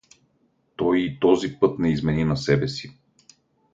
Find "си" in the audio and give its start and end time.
2.67-2.97